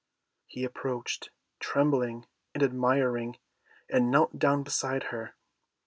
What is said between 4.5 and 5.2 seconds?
beside